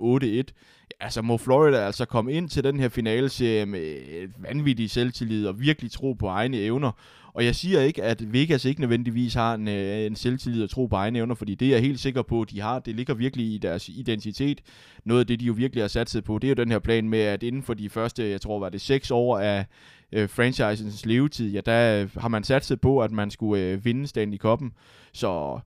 8-1. 0.50 0.52
Altså 1.00 1.22
må 1.22 1.36
Florida 1.36 1.76
altså 1.86 2.04
komme 2.04 2.32
ind 2.32 2.48
til 2.48 2.64
den 2.64 2.80
her 2.80 2.88
finaleserie 2.88 3.66
med 3.66 3.96
vanvittig 4.38 4.90
selvtillid 4.90 5.46
og 5.46 5.60
virkelig 5.60 5.90
tro 5.90 6.12
på 6.12 6.26
egne 6.26 6.56
evner. 6.56 6.92
Og 7.34 7.44
jeg 7.44 7.54
siger 7.54 7.80
ikke, 7.80 8.02
at 8.02 8.32
Vegas 8.32 8.64
ikke 8.64 8.80
nødvendigvis 8.80 9.34
har 9.34 9.54
en, 9.54 9.68
øh, 9.68 10.06
en 10.06 10.16
selvtillid 10.16 10.62
og 10.62 10.70
tro 10.70 10.86
på 10.86 10.96
egne 10.96 11.18
evner, 11.18 11.34
fordi 11.34 11.54
det 11.54 11.68
er 11.68 11.72
jeg 11.72 11.80
helt 11.80 12.00
sikker 12.00 12.22
på, 12.22 12.40
at 12.40 12.50
de 12.50 12.60
har. 12.60 12.78
Det 12.78 12.94
ligger 12.94 13.14
virkelig 13.14 13.46
i 13.46 13.58
deres 13.58 13.88
identitet. 13.88 14.60
Noget 15.04 15.20
af 15.20 15.26
det, 15.26 15.40
de 15.40 15.44
jo 15.44 15.52
virkelig 15.52 15.82
har 15.82 15.88
satset 15.88 16.24
på, 16.24 16.38
det 16.38 16.48
er 16.48 16.50
jo 16.50 16.64
den 16.64 16.70
her 16.70 16.78
plan 16.78 17.08
med, 17.08 17.20
at 17.20 17.42
inden 17.42 17.62
for 17.62 17.74
de 17.74 17.88
første, 17.88 18.30
jeg 18.30 18.40
tror, 18.40 18.58
var 18.58 18.68
det 18.68 18.80
seks 18.80 19.10
år 19.10 19.38
af 19.38 19.66
øh, 20.12 20.28
franchisens 20.28 21.06
levetid, 21.06 21.52
ja, 21.52 21.60
der 21.60 22.06
har 22.20 22.28
man 22.28 22.44
satset 22.44 22.80
på, 22.80 23.02
at 23.02 23.12
man 23.12 23.30
skulle 23.30 23.62
øh, 23.62 23.84
vinde 23.84 24.06
Stanley 24.06 24.38
Cup'en. 24.44 24.70
Så 25.12 25.60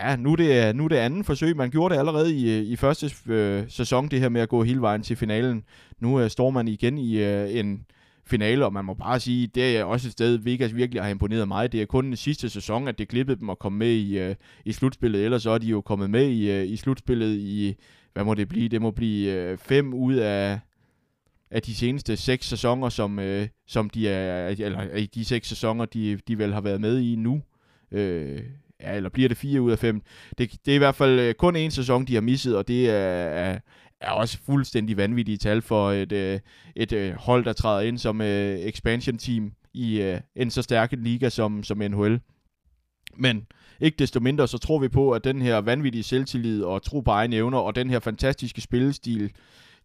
Ja, 0.00 0.16
nu 0.16 0.32
er, 0.32 0.36
det, 0.36 0.76
nu 0.76 0.84
er 0.84 0.88
det 0.88 0.96
anden 0.96 1.24
forsøg. 1.24 1.56
Man 1.56 1.70
gjorde 1.70 1.94
det 1.94 1.98
allerede 1.98 2.34
i, 2.34 2.58
øh, 2.58 2.64
i 2.64 2.76
første 2.76 3.10
øh, 3.26 3.64
sæson, 3.68 4.08
det 4.08 4.20
her 4.20 4.28
med 4.28 4.40
at 4.40 4.48
gå 4.48 4.62
hele 4.62 4.80
vejen 4.80 5.02
til 5.02 5.16
finalen. 5.16 5.64
Nu 6.00 6.20
øh, 6.20 6.30
står 6.30 6.50
man 6.50 6.68
igen 6.68 6.98
i 6.98 7.22
øh, 7.22 7.56
en 7.56 7.86
finale, 8.26 8.64
og 8.64 8.72
man 8.72 8.84
må 8.84 8.94
bare 8.94 9.20
sige, 9.20 9.46
det 9.46 9.76
er 9.76 9.84
også 9.84 10.08
et 10.08 10.12
sted, 10.12 10.36
Vegas 10.36 10.76
virkelig 10.76 11.02
har 11.02 11.10
imponeret 11.10 11.48
mig. 11.48 11.72
Det 11.72 11.82
er 11.82 11.86
kun 11.86 12.04
den 12.04 12.16
sidste 12.16 12.48
sæson, 12.48 12.88
at 12.88 12.98
det 12.98 13.08
klippede 13.08 13.40
dem 13.40 13.50
at 13.50 13.58
komme 13.58 13.78
med 13.78 13.92
i, 13.92 14.18
øh, 14.18 14.34
i 14.64 14.72
slutspillet, 14.72 15.24
ellers 15.24 15.42
så 15.42 15.50
er 15.50 15.58
de 15.58 15.66
jo 15.66 15.80
kommet 15.80 16.10
med 16.10 16.26
i, 16.26 16.50
øh, 16.50 16.68
i 16.68 16.76
slutspillet 16.76 17.36
i, 17.36 17.74
hvad 18.12 18.24
må 18.24 18.34
det 18.34 18.48
blive? 18.48 18.68
Det 18.68 18.82
må 18.82 18.90
blive 18.90 19.32
øh, 19.32 19.58
fem 19.58 19.94
ud 19.94 20.14
af, 20.14 20.58
af 21.50 21.62
de 21.62 21.74
seneste 21.74 22.16
seks 22.16 22.46
sæsoner, 22.46 22.88
som, 22.88 23.18
øh, 23.18 23.48
som 23.66 23.90
de 23.90 24.08
er, 24.08 24.48
eller 24.48 24.96
i 24.96 25.06
de 25.06 25.24
seks 25.24 25.48
sæsoner, 25.48 25.84
de, 25.84 26.18
de 26.28 26.38
vel 26.38 26.52
har 26.52 26.60
været 26.60 26.80
med 26.80 27.00
i 27.00 27.16
nu. 27.16 27.42
Øh, 27.92 28.42
ja, 28.80 28.96
eller 28.96 29.10
bliver 29.10 29.28
det 29.28 29.38
fire 29.38 29.60
ud 29.60 29.72
af 29.72 29.78
fem. 29.78 30.02
Det, 30.38 30.52
det 30.66 30.72
er 30.72 30.74
i 30.74 30.78
hvert 30.78 30.94
fald 30.94 31.20
øh, 31.20 31.34
kun 31.34 31.56
en 31.56 31.70
sæson, 31.70 32.04
de 32.04 32.14
har 32.14 32.20
misset, 32.20 32.56
og 32.56 32.68
det 32.68 32.90
er, 32.90 33.58
er, 34.00 34.10
også 34.10 34.38
fuldstændig 34.46 34.96
vanvittige 34.96 35.36
tal 35.36 35.62
for 35.62 35.90
et, 35.90 36.12
øh, 36.12 36.40
et, 36.76 36.92
øh, 36.92 37.14
hold, 37.14 37.44
der 37.44 37.52
træder 37.52 37.80
ind 37.80 37.98
som 37.98 38.20
øh, 38.20 38.58
expansion 38.58 39.18
team 39.18 39.52
i 39.74 40.00
øh, 40.00 40.20
en 40.36 40.50
så 40.50 40.62
stærk 40.62 40.92
liga 40.92 41.28
som, 41.28 41.62
som 41.62 41.78
NHL. 41.78 42.20
Men 43.16 43.46
ikke 43.80 43.96
desto 43.98 44.20
mindre, 44.20 44.48
så 44.48 44.58
tror 44.58 44.78
vi 44.78 44.88
på, 44.88 45.10
at 45.10 45.24
den 45.24 45.42
her 45.42 45.58
vanvittige 45.58 46.02
selvtillid 46.02 46.62
og 46.62 46.82
tro 46.82 47.00
på 47.00 47.10
egne 47.10 47.36
evner, 47.36 47.58
og 47.58 47.76
den 47.76 47.90
her 47.90 47.98
fantastiske 47.98 48.60
spillestil, 48.60 49.32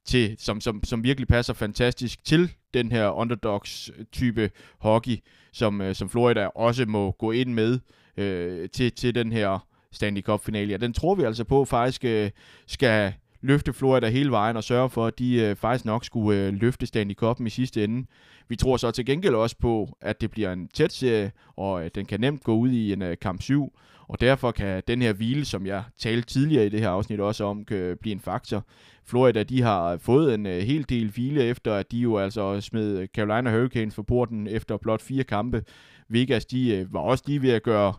til, 0.06 0.36
som, 0.40 0.62
som, 0.62 0.84
som 0.84 1.04
virkelig 1.04 1.28
passer 1.28 1.54
fantastisk 1.54 2.26
til 2.26 2.52
den 2.74 2.92
her 2.92 3.10
underdogs-type 3.10 4.50
hockey, 4.80 5.18
som, 5.54 5.94
som 5.94 6.10
Florida 6.10 6.46
også 6.46 6.86
må 6.86 7.12
gå 7.12 7.32
ind 7.32 7.54
med 7.54 7.80
øh, 8.20 8.70
til, 8.70 8.92
til 8.92 9.16
den 9.16 9.32
her 9.32 9.68
Stanley 9.92 10.22
Cup-finale. 10.22 10.74
Og 10.74 10.82
den 10.82 10.94
tror 10.94 11.16
vi 11.16 11.24
altså 11.24 11.44
på 11.44 11.66
faktisk 11.66 12.06
øh, 12.06 12.30
skal 12.68 13.14
løfte 13.42 13.74
Florida 13.74 14.10
hele 14.10 14.32
vejen 14.32 14.58
og 14.58 14.64
sørge 14.64 14.90
for, 14.90 15.06
at 15.06 15.20
de 15.20 15.42
øh, 15.42 15.56
faktisk 15.56 15.86
nok 15.86 16.06
skulle 16.06 16.40
øh, 16.40 16.54
løfte 16.54 16.86
Stanley 16.86 17.16
Cup'en 17.24 17.46
i 17.46 17.50
sidste 17.50 17.84
ende. 17.84 18.08
Vi 18.48 18.56
tror 18.56 18.78
så 18.78 18.92
til 18.92 19.06
gengæld 19.06 19.36
også 19.36 19.56
på, 19.60 19.98
at 20.02 20.22
det 20.22 20.32
bliver 20.32 20.54
en 20.54 20.68
tæt 20.68 20.94
serie, 20.94 21.32
og 21.58 21.86
øh, 21.86 21.92
den 21.96 22.06
kan 22.06 22.20
nemt 22.20 22.44
gå 22.44 22.56
ud 22.56 22.70
i 22.70 22.94
en 22.94 23.02
øh, 23.02 23.18
kamp 23.22 23.42
7, 23.42 23.74
og 24.08 24.22
derfor 24.22 24.52
kan 24.52 24.84
den 24.88 25.02
her 25.02 25.14
hvile, 25.14 25.46
som 25.46 25.66
jeg 25.66 25.84
talte 25.98 26.28
tidligere 26.28 26.66
i 26.66 26.70
det 26.70 26.80
her 26.80 26.90
afsnit 26.90 27.20
også 27.20 27.44
om, 27.44 27.66
kan 27.66 27.98
blive 28.02 28.14
en 28.14 28.20
faktor. 28.20 28.66
Florida, 29.06 29.44
de 29.44 29.62
har 29.62 29.98
fået 29.98 30.34
en 30.34 30.46
øh, 30.46 30.62
hel 30.62 30.86
del 30.90 31.12
hvile 31.12 31.44
efter, 31.44 31.74
at 31.74 31.92
de 31.92 31.98
jo 31.98 32.18
altså 32.18 32.62
smed 32.62 33.08
Carolina 33.16 33.52
Hurricanes 33.52 33.96
for 33.96 34.04
porten 34.04 34.48
efter 34.48 34.78
blot 34.78 35.02
fire 35.02 35.24
kampe. 35.24 35.64
Vegas, 36.10 36.46
de 36.46 36.76
øh, 36.76 36.94
var 36.94 37.00
også 37.00 37.24
lige 37.28 37.42
ved 37.42 37.52
at 37.52 37.64
gøre 37.64 37.94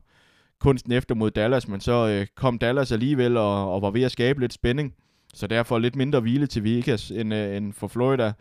kunsten 0.60 0.92
efter 0.92 1.14
mod 1.14 1.30
Dallas, 1.30 1.68
men 1.68 1.80
så 1.80 2.08
øh, 2.08 2.26
kom 2.36 2.58
Dallas 2.58 2.92
alligevel 2.92 3.36
og, 3.36 3.74
og 3.74 3.82
var 3.82 3.90
ved 3.90 4.02
at 4.02 4.12
skabe 4.12 4.40
lidt 4.40 4.52
spænding. 4.52 4.94
Så 5.34 5.46
derfor 5.46 5.78
lidt 5.78 5.96
mindre 5.96 6.20
hvile 6.20 6.46
til 6.46 6.64
Vegas 6.64 7.10
end, 7.10 7.34
øh, 7.34 7.56
end 7.56 7.72
for 7.72 7.88
Florida. 7.88 8.32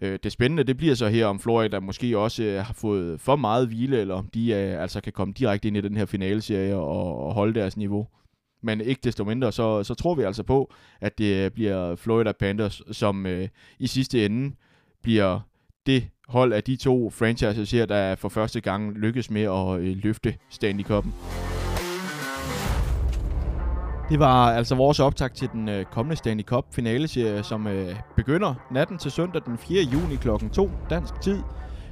Øh, 0.00 0.18
det 0.22 0.32
spændende, 0.32 0.64
det 0.64 0.76
bliver 0.76 0.94
så 0.94 1.08
her, 1.08 1.26
om 1.26 1.40
Florida 1.40 1.80
måske 1.80 2.18
også 2.18 2.42
øh, 2.42 2.64
har 2.64 2.72
fået 2.72 3.20
for 3.20 3.36
meget 3.36 3.68
hvile, 3.68 4.00
eller 4.00 4.14
om 4.14 4.28
de 4.34 4.52
øh, 4.52 4.82
altså 4.82 5.00
kan 5.00 5.12
komme 5.12 5.34
direkte 5.34 5.68
ind 5.68 5.76
i 5.76 5.80
den 5.80 5.96
her 5.96 6.06
finaleserie 6.06 6.76
og, 6.76 7.26
og 7.26 7.34
holde 7.34 7.60
deres 7.60 7.76
niveau. 7.76 8.06
Men 8.62 8.80
ikke 8.80 9.00
desto 9.04 9.24
mindre, 9.24 9.52
så, 9.52 9.84
så 9.84 9.94
tror 9.94 10.14
vi 10.14 10.22
altså 10.22 10.42
på, 10.42 10.72
at 11.00 11.18
det 11.18 11.44
øh, 11.44 11.50
bliver 11.50 11.96
Florida 11.96 12.32
Panthers, 12.32 12.82
som 12.92 13.26
øh, 13.26 13.48
i 13.78 13.86
sidste 13.86 14.26
ende 14.26 14.56
bliver 15.02 15.40
det 15.86 16.08
hold 16.28 16.52
af 16.52 16.64
de 16.64 16.76
to 16.76 17.10
franchises 17.10 17.70
her, 17.70 17.86
der 17.86 18.14
for 18.14 18.28
første 18.28 18.60
gang 18.60 18.92
lykkes 18.92 19.30
med 19.30 19.42
at 19.42 19.80
øh, 19.80 19.96
løfte 19.96 20.34
Stanley 20.50 20.84
Cup'en. 20.84 21.55
Det 24.08 24.18
var 24.18 24.52
altså 24.52 24.74
vores 24.74 25.00
optag 25.00 25.32
til 25.32 25.48
den 25.52 25.68
øh, 25.68 25.84
kommende 25.84 26.16
Stanley 26.16 26.44
Cup 26.44 26.64
finaleserie, 26.72 27.42
som 27.42 27.66
øh, 27.66 27.96
begynder 28.16 28.54
natten 28.70 28.98
til 28.98 29.10
søndag 29.10 29.42
den 29.46 29.58
4. 29.58 29.82
juni 29.82 30.16
kl. 30.16 30.28
2 30.52 30.70
dansk 30.90 31.20
tid. 31.20 31.42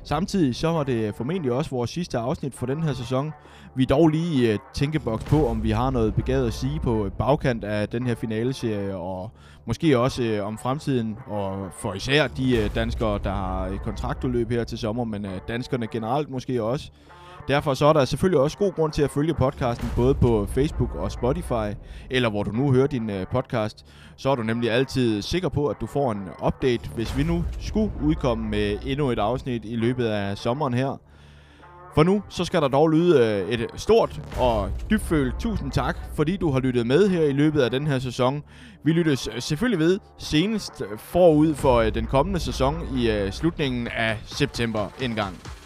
Samtidig 0.05 0.57
så 0.57 0.69
var 0.69 0.83
det 0.83 1.15
formentlig 1.15 1.53
også 1.53 1.71
vores 1.71 1.91
sidste 1.91 2.19
afsnit 2.19 2.55
for 2.55 2.67
den 2.67 2.83
her 2.83 2.93
sæson. 2.93 3.33
Vi 3.75 3.83
er 3.83 3.87
dog 3.87 4.09
lige 4.09 4.53
øh, 4.53 4.59
tænkeboks 4.75 5.25
på, 5.25 5.49
om 5.49 5.63
vi 5.63 5.71
har 5.71 5.91
noget 5.91 6.15
begavet 6.15 6.47
at 6.47 6.53
sige 6.53 6.81
på 6.81 7.11
bagkant 7.19 7.65
af 7.65 7.89
den 7.89 8.07
her 8.07 8.15
finaleserie, 8.15 8.97
og 8.97 9.31
måske 9.67 9.99
også 9.99 10.23
øh, 10.23 10.47
om 10.47 10.59
fremtiden, 10.59 11.19
og 11.27 11.69
for 11.79 11.95
især 11.95 12.29
de 12.29 12.57
øh, 12.57 12.75
danskere, 12.75 13.19
der 13.25 13.33
har 13.33 13.69
øh, 13.69 13.79
kontraktudløb 13.79 14.51
her 14.51 14.65
til 14.65 14.79
sommer, 14.79 15.05
men 15.05 15.25
øh, 15.25 15.41
danskerne 15.49 15.87
generelt 15.87 16.31
måske 16.31 16.63
også. 16.63 16.91
Derfor 17.49 17.75
så 17.75 17.87
er 17.87 17.93
der 17.93 18.05
selvfølgelig 18.05 18.41
også 18.41 18.59
god 18.59 18.73
grund 18.73 18.93
til 18.93 19.03
at 19.03 19.11
følge 19.11 19.35
podcasten 19.35 19.89
både 19.97 20.15
på 20.15 20.47
Facebook 20.47 20.95
og 20.95 21.13
Spotify, 21.13 21.77
eller 22.11 22.31
hvor 22.31 22.43
du 22.43 22.51
nu 22.51 22.73
hører 22.73 22.87
din 22.87 23.11
øh, 23.11 23.27
podcast. 23.27 23.87
Så 24.17 24.31
er 24.31 24.35
du 24.35 24.43
nemlig 24.43 24.71
altid 24.71 25.23
sikker 25.23 25.49
på, 25.49 25.67
at 25.67 25.77
du 25.81 25.87
får 25.87 26.13
en 26.13 26.29
update, 26.47 26.91
hvis 26.95 27.17
vi 27.17 27.23
nu 27.23 27.45
skulle 27.61 27.93
udkomme 28.03 28.49
med 28.49 28.79
endnu 28.87 29.11
et 29.11 29.19
afsnit 29.19 29.65
i 29.65 29.77
løbet 29.77 30.07
af 30.07 30.39
sommeren 30.39 30.75
her. 30.75 31.01
For 31.95 32.03
nu, 32.03 32.23
så 32.29 32.45
skal 32.45 32.63
der 32.63 32.69
dog 32.69 32.89
lyde 32.89 33.21
øh, 33.21 33.49
et 33.49 33.67
stort 33.77 34.21
og 34.41 34.71
dybfølt 34.91 35.35
tusind 35.39 35.73
tak, 35.73 35.97
fordi 36.15 36.37
du 36.37 36.51
har 36.51 36.61
lyttet 36.61 36.87
med 36.87 37.09
her 37.09 37.23
i 37.23 37.33
løbet 37.33 37.61
af 37.61 37.71
den 37.71 37.87
her 37.87 37.99
sæson. 37.99 38.43
Vi 38.85 38.93
lyttes 38.93 39.29
øh, 39.35 39.41
selvfølgelig 39.43 39.79
ved 39.79 39.99
senest 40.19 40.83
forud 40.97 41.55
for 41.55 41.83
den 41.83 42.07
kommende 42.07 42.41
sæson 42.41 42.99
i 42.99 43.29
slutningen 43.31 43.89
af 43.89 44.19
september 44.25 44.89
engang. 45.01 45.17
gang. 45.17 45.64